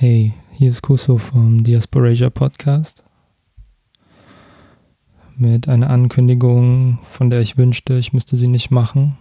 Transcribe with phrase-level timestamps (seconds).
[0.00, 3.02] Hey, hier ist Kuso vom Diasporasia Podcast
[5.36, 9.18] mit einer Ankündigung, von der ich wünschte, ich müsste sie nicht machen.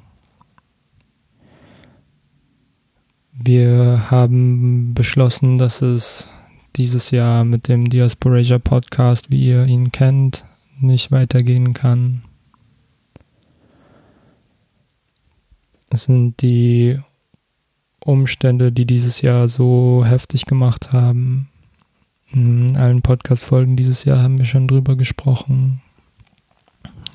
[3.33, 6.29] Wir haben beschlossen, dass es
[6.75, 10.45] dieses Jahr mit dem Diasporasia Podcast, wie ihr ihn kennt,
[10.79, 12.21] nicht weitergehen kann.
[15.89, 16.99] Es sind die
[18.07, 21.49] Umstände, die dieses Jahr so heftig gemacht haben.
[22.31, 25.81] In allen Podcast-Folgen dieses Jahr haben wir schon drüber gesprochen.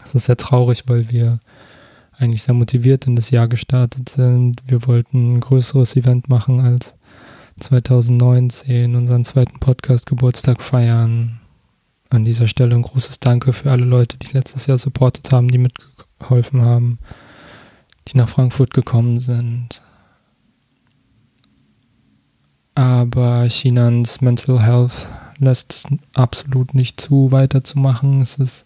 [0.05, 1.41] Es ist sehr traurig, weil wir
[2.19, 4.63] eigentlich sehr motiviert in das Jahr gestartet sind.
[4.67, 6.95] Wir wollten ein größeres Event machen als
[7.61, 11.41] 2019, unseren zweiten Podcast-Geburtstag feiern.
[12.11, 15.59] An dieser Stelle ein großes Danke für alle Leute, die letztes Jahr supportet haben, die
[15.59, 16.99] mitgeholfen haben,
[18.09, 19.81] die nach Frankfurt gekommen sind
[23.03, 25.07] aber Chinas Mental Health
[25.39, 28.23] lässt absolut nicht zu, weiterzumachen.
[28.23, 28.65] Es ist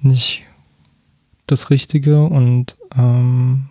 [0.00, 0.42] nicht
[1.46, 3.70] das Richtige und ähm,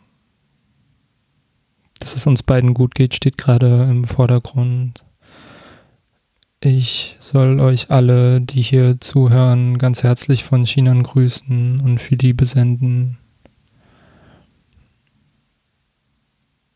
[1.99, 5.03] dass es uns beiden gut geht, steht gerade im Vordergrund.
[6.61, 12.33] Ich soll euch alle, die hier zuhören, ganz herzlich von China grüßen und für die
[12.33, 13.17] besenden.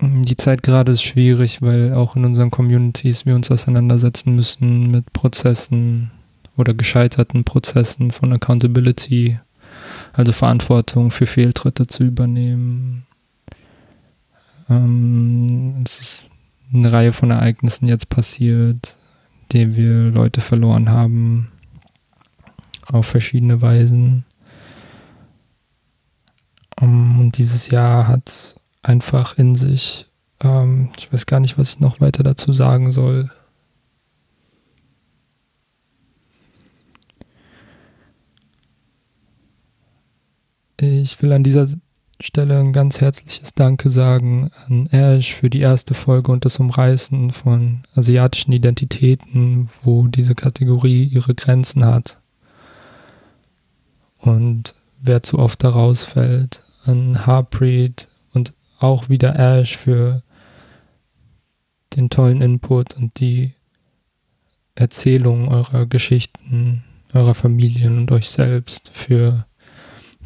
[0.02, 5.12] Die Zeit gerade ist schwierig, weil auch in unseren Communities wir uns auseinandersetzen müssen mit
[5.12, 6.12] Prozessen
[6.56, 9.38] oder gescheiterten Prozessen von Accountability,
[10.14, 13.06] also Verantwortung für Fehltritte zu übernehmen.
[14.70, 16.30] Ähm, es ist
[16.74, 18.96] eine Reihe von Ereignissen jetzt passiert,
[19.52, 21.52] die wir Leute verloren haben,
[22.86, 24.24] auf verschiedene Weisen.
[26.80, 30.08] Um, und dieses Jahr hat einfach in sich.
[30.42, 33.30] Ähm, ich weiß gar nicht, was ich noch weiter dazu sagen soll.
[40.78, 41.68] Ich will an dieser
[42.22, 47.32] Stelle ein ganz herzliches Danke sagen an Ash für die erste Folge und das Umreißen
[47.32, 52.20] von asiatischen Identitäten, wo diese Kategorie ihre Grenzen hat.
[54.18, 56.62] Und wer zu oft da rausfällt.
[56.84, 58.09] An Harpreet,
[58.80, 60.24] auch wieder Ash für
[61.96, 63.54] den tollen Input und die
[64.76, 69.46] Erzählung eurer Geschichten, eurer Familien und euch selbst, für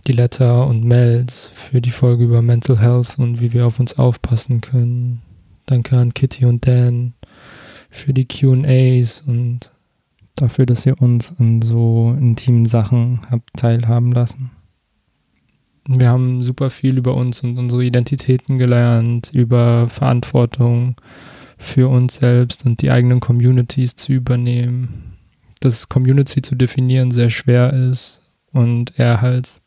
[0.08, 3.98] die Letter und Mails, für die Folge über Mental Health und wie wir auf uns
[3.98, 5.22] aufpassen können.
[5.66, 7.14] Danke an Kitty und Dan
[7.90, 9.72] für die QAs und
[10.36, 14.52] dafür, dass ihr uns an so intimen Sachen habt teilhaben lassen.
[15.86, 20.96] Wir haben super viel über uns und unsere Identitäten gelernt, über Verantwortung
[21.58, 25.18] für uns selbst und die eigenen Communities zu übernehmen.
[25.60, 29.62] Dass Community zu definieren sehr schwer ist und er als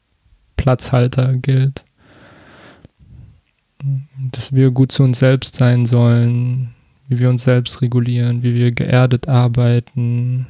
[0.56, 1.84] Platzhalter gilt.
[4.32, 6.75] Dass wir gut zu uns selbst sein sollen,
[7.09, 10.47] wie wir uns selbst regulieren, wie wir geerdet arbeiten,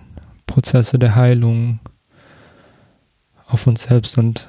[0.46, 1.80] Prozesse der Heilung
[3.46, 4.48] auf uns selbst und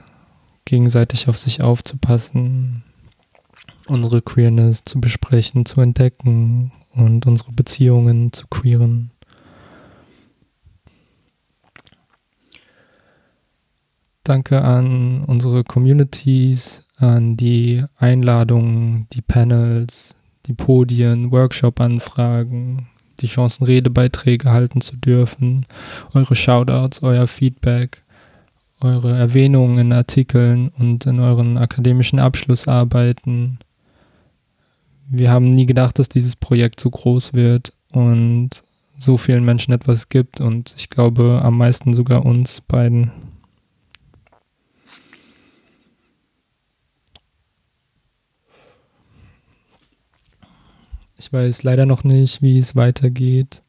[0.68, 2.84] gegenseitig auf sich aufzupassen,
[3.88, 9.12] unsere Queerness zu besprechen, zu entdecken und unsere Beziehungen zu queeren.
[14.24, 20.16] Danke an unsere Communities, an die Einladungen, die Panels,
[20.48, 22.90] die Podien, Workshop-Anfragen,
[23.22, 25.66] die Chancen, Redebeiträge halten zu dürfen,
[26.14, 28.04] eure Shoutouts, euer Feedback
[28.80, 33.60] eure Erwähnungen in Artikeln und in euren akademischen Abschlussarbeiten.
[35.10, 38.64] Wir haben nie gedacht, dass dieses Projekt so groß wird und
[38.98, 43.12] so vielen Menschen etwas gibt und ich glaube am meisten sogar uns beiden.
[51.20, 53.62] Ich weiß leider noch nicht, wie es weitergeht.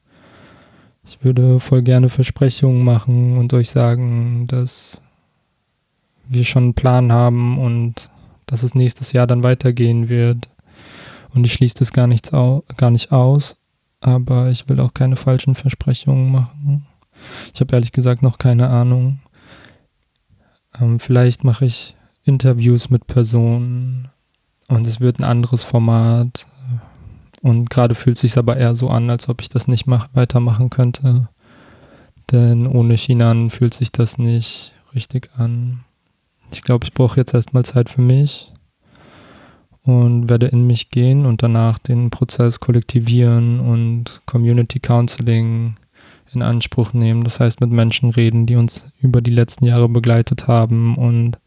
[1.09, 5.01] Ich würde voll gerne Versprechungen machen und euch sagen, dass
[6.29, 8.11] wir schon einen Plan haben und
[8.45, 10.51] dass es nächstes Jahr dann weitergehen wird.
[11.33, 13.57] Und ich schließe das gar, nichts au gar nicht aus,
[14.01, 16.87] aber ich will auch keine falschen Versprechungen machen.
[17.55, 19.21] Ich habe ehrlich gesagt noch keine Ahnung.
[20.79, 24.09] Ähm, vielleicht mache ich Interviews mit Personen
[24.69, 26.47] und es wird ein anderes Format.
[27.43, 30.09] Und gerade fühlt es sich aber eher so an, als ob ich das nicht mach,
[30.15, 31.29] weitermachen könnte.
[32.31, 35.85] Denn ohne Chinan fühlt sich das nicht richtig an.
[36.51, 38.53] Ich glaube, ich brauche jetzt erstmal Zeit für mich
[39.83, 45.77] und werde in mich gehen und danach den Prozess kollektivieren und Community Counseling
[46.35, 47.25] in Anspruch nehmen.
[47.25, 51.39] Das heißt, mit Menschen reden, die uns über die letzten Jahre begleitet haben und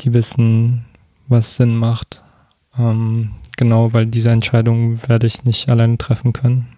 [0.00, 0.84] die wissen,
[1.28, 2.22] was Sinn macht.
[2.78, 6.68] Ähm, genau, weil diese Entscheidung werde ich nicht alleine treffen können.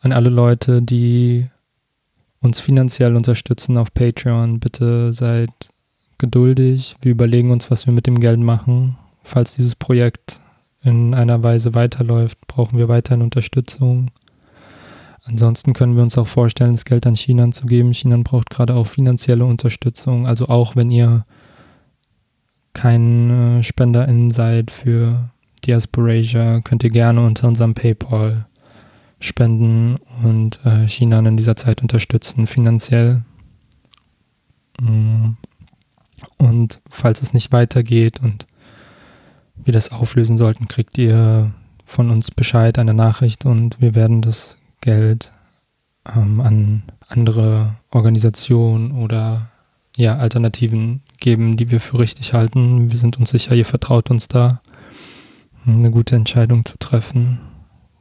[0.00, 1.48] An alle Leute, die
[2.40, 5.50] uns finanziell unterstützen auf Patreon, bitte seid
[6.18, 6.94] geduldig.
[7.02, 8.96] Wir überlegen uns, was wir mit dem Geld machen.
[9.24, 10.40] Falls dieses Projekt
[10.82, 14.12] in einer Weise weiterläuft, brauchen wir weiterhin Unterstützung.
[15.24, 17.92] Ansonsten können wir uns auch vorstellen, das Geld an China zu geben.
[17.92, 20.28] China braucht gerade auch finanzielle Unterstützung.
[20.28, 21.24] Also auch wenn ihr
[22.84, 25.30] kein äh, SpenderIn seid für
[25.64, 28.44] Diasporasia, könnt ihr gerne unter unserem PayPal
[29.20, 33.22] spenden und äh, China in dieser Zeit unterstützen, finanziell.
[34.78, 35.38] Mm.
[36.36, 38.44] Und falls es nicht weitergeht und
[39.56, 41.54] wir das auflösen sollten, kriegt ihr
[41.86, 45.32] von uns Bescheid, eine Nachricht und wir werden das Geld
[46.14, 49.48] ähm, an andere Organisationen oder
[49.96, 52.90] ja, Alternativen geben, die wir für richtig halten.
[52.90, 54.60] Wir sind uns sicher, ihr vertraut uns da,
[55.66, 57.40] eine gute Entscheidung zu treffen.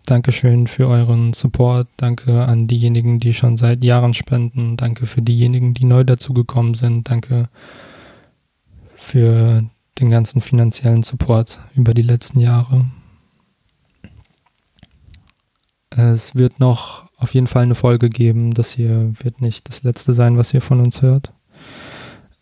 [0.05, 1.87] Dankeschön für euren Support.
[1.95, 4.75] Danke an diejenigen, die schon seit Jahren spenden.
[4.75, 7.09] Danke für diejenigen, die neu dazugekommen sind.
[7.09, 7.47] Danke
[8.97, 9.63] für
[9.99, 12.87] den ganzen finanziellen Support über die letzten Jahre.
[15.91, 18.53] Es wird noch auf jeden Fall eine Folge geben.
[18.53, 21.31] Das hier wird nicht das letzte sein, was ihr von uns hört.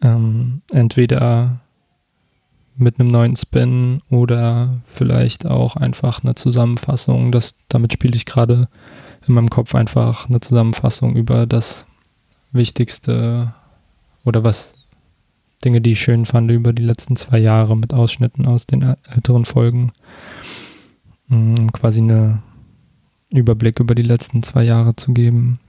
[0.01, 1.61] Ähm, entweder
[2.75, 7.31] mit einem neuen Spin oder vielleicht auch einfach eine Zusammenfassung.
[7.31, 8.67] Das, damit spiele ich gerade
[9.27, 11.85] in meinem Kopf einfach eine Zusammenfassung über das
[12.51, 13.53] Wichtigste
[14.25, 14.73] oder was
[15.63, 19.45] Dinge, die ich schön fand über die letzten zwei Jahre mit Ausschnitten aus den älteren
[19.45, 19.91] Folgen.
[21.29, 22.41] Um quasi eine
[23.29, 25.59] Überblick über die letzten zwei Jahre zu geben.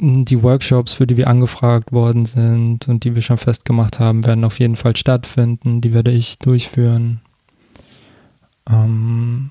[0.00, 4.44] Die Workshops, für die wir angefragt worden sind und die wir schon festgemacht haben, werden
[4.44, 5.80] auf jeden Fall stattfinden.
[5.80, 7.20] Die werde ich durchführen.
[8.68, 9.50] Ähm,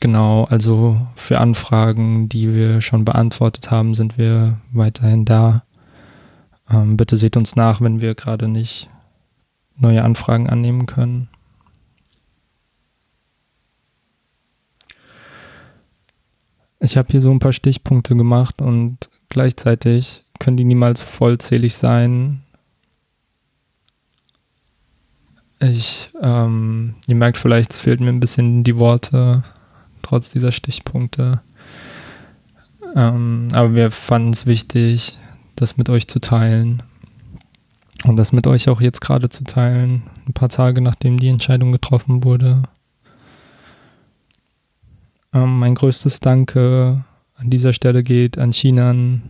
[0.00, 5.64] genau, also für Anfragen, die wir schon beantwortet haben, sind wir weiterhin da.
[6.70, 8.88] Ähm, bitte seht uns nach, wenn wir gerade nicht
[9.76, 11.28] neue Anfragen annehmen können.
[16.78, 22.42] Ich habe hier so ein paar Stichpunkte gemacht und gleichzeitig können die niemals vollzählig sein.
[25.60, 29.44] Ich, ähm, ihr merkt vielleicht, es fehlt mir ein bisschen die Worte,
[30.02, 31.42] trotz dieser Stichpunkte.
[32.96, 35.18] Ähm, aber wir fanden es wichtig,
[35.56, 36.82] das mit euch zu teilen.
[38.06, 41.70] Und das mit euch auch jetzt gerade zu teilen, ein paar Tage nachdem die Entscheidung
[41.70, 42.62] getroffen wurde.
[45.34, 47.04] Ähm, mein größtes Danke
[47.40, 49.22] an dieser Stelle geht an Chinan.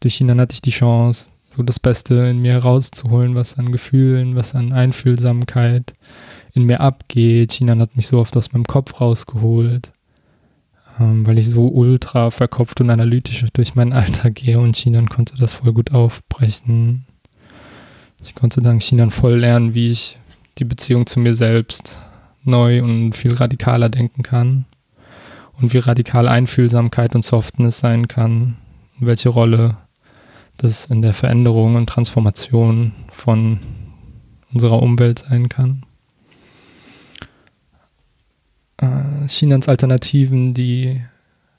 [0.00, 4.34] Durch Chinan hatte ich die Chance, so das Beste in mir rauszuholen, was an Gefühlen,
[4.34, 5.94] was an Einfühlsamkeit
[6.52, 7.52] in mir abgeht.
[7.52, 9.92] Chinan hat mich so oft aus meinem Kopf rausgeholt,
[10.98, 15.36] ähm, weil ich so ultra verkopft und analytisch durch meinen Alltag gehe und Chinan konnte
[15.38, 17.06] das voll gut aufbrechen.
[18.22, 20.18] Ich konnte dank Chinan voll lernen, wie ich
[20.58, 21.98] die Beziehung zu mir selbst
[22.42, 24.66] neu und viel radikaler denken kann
[25.60, 28.56] und wie radikal Einfühlsamkeit und Softness sein kann
[28.98, 29.76] welche Rolle
[30.56, 33.58] das in der Veränderung und Transformation von
[34.52, 35.84] unserer Umwelt sein kann.
[38.76, 41.00] Äh, Chinas Alternativen, die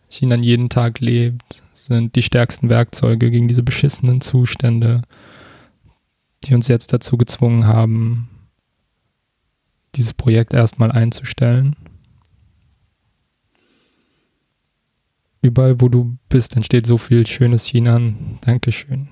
[0.10, 5.02] China jeden Tag lebt, sind die stärksten Werkzeuge gegen diese beschissenen Zustände,
[6.46, 8.30] die uns jetzt dazu gezwungen haben,
[9.96, 11.76] dieses Projekt erstmal einzustellen.
[15.46, 18.00] Überall, wo du bist, entsteht so viel schönes China.
[18.42, 19.10] Dankeschön.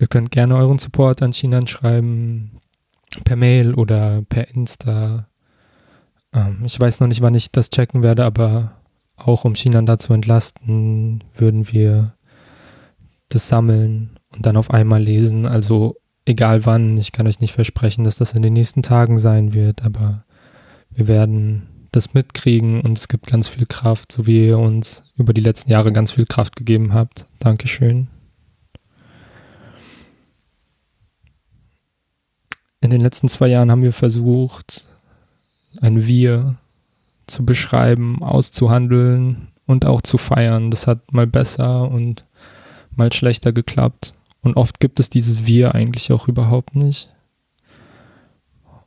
[0.00, 2.58] Ihr könnt gerne euren Support an China schreiben,
[3.22, 5.28] per Mail oder per Insta.
[6.34, 8.80] Ähm, ich weiß noch nicht, wann ich das checken werde, aber
[9.14, 12.14] auch um China da zu entlasten, würden wir
[13.28, 15.46] das sammeln und dann auf einmal lesen.
[15.46, 19.54] Also egal wann, ich kann euch nicht versprechen, dass das in den nächsten Tagen sein
[19.54, 20.24] wird, aber
[20.90, 25.32] wir werden das mitkriegen und es gibt ganz viel Kraft, so wie ihr uns über
[25.32, 27.26] die letzten Jahre ganz viel Kraft gegeben habt.
[27.38, 28.08] Dankeschön.
[32.80, 34.86] In den letzten zwei Jahren haben wir versucht,
[35.80, 36.56] ein Wir
[37.26, 40.70] zu beschreiben, auszuhandeln und auch zu feiern.
[40.70, 42.24] Das hat mal besser und
[42.96, 44.14] mal schlechter geklappt.
[44.42, 47.08] Und oft gibt es dieses Wir eigentlich auch überhaupt nicht.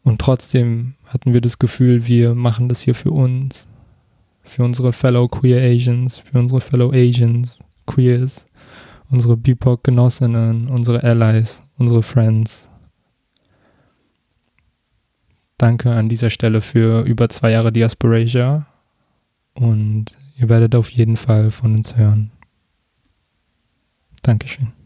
[0.06, 3.68] Und trotzdem hatten wir das Gefühl, wir machen das hier für uns,
[4.44, 7.58] für unsere Fellow Queer Asians, für unsere Fellow Asians,
[7.88, 8.46] Queers,
[9.10, 12.70] unsere BIPOC-Genossinnen, unsere Allies, unsere Friends.
[15.58, 18.68] Danke an dieser Stelle für über zwei Jahre Diasporasia
[19.56, 22.32] und ihr werdet auf jeden Fall von uns hören.
[24.22, 24.85] Dankeschön.